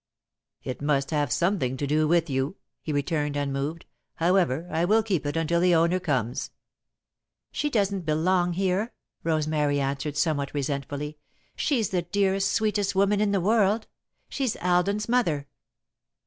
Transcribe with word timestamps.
"It 0.63 0.81
must 0.81 1.11
have 1.11 1.31
something 1.31 1.77
to 1.77 1.85
do 1.85 2.07
with 2.07 2.27
you," 2.27 2.55
he 2.81 2.91
returned, 2.91 3.37
unmoved. 3.37 3.85
"However, 4.15 4.67
I 4.71 4.83
will 4.83 5.03
keep 5.03 5.27
it 5.27 5.37
until 5.37 5.59
the 5.59 5.75
owner 5.75 5.99
comes." 5.99 6.49
"She 7.51 7.69
doesn't 7.69 8.01
belong 8.03 8.53
here," 8.53 8.93
Rosemary 9.23 9.79
answered, 9.79 10.17
somewhat 10.17 10.55
resentfully. 10.55 11.19
"She's 11.55 11.89
the 11.89 12.01
dearest, 12.01 12.51
sweetest 12.51 12.95
woman 12.95 13.21
in 13.21 13.31
the 13.31 13.39
world. 13.41 13.85
She's 14.27 14.57
Alden's 14.57 15.07
mother." 15.07 15.45